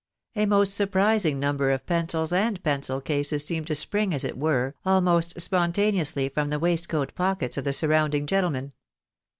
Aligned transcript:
A 0.35 0.47
most 0.47 0.73
surprising 0.73 1.39
number 1.39 1.69
of 1.69 1.85
pencils 1.85 2.33
and 2.33 2.63
pencil 2.63 3.01
cases 3.01 3.45
seemed 3.45 3.67
to 3.67 3.75
spring, 3.75 4.15
as 4.15 4.23
it 4.23 4.35
were, 4.35 4.73
almost 4.83 5.39
spontaneously 5.39 6.27
from 6.27 6.49
the 6.49 6.57
waistcoat 6.57 7.13
pockets 7.13 7.55
of 7.55 7.65
the 7.65 7.71
surrounding 7.73 8.25
gentlemen. 8.25 8.71